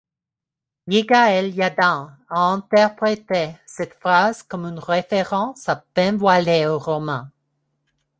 [0.87, 7.31] Yigaël Yadin a interprété cette phrase comme une référence à peine voilée aux Romains.